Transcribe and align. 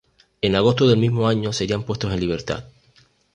En 0.41 0.55
agosto 0.55 0.87
del 0.87 0.97
mismo 0.97 1.27
año 1.27 1.53
serían 1.53 1.83
puestos 1.83 2.11
en 2.11 2.19
libertad. 2.21 2.63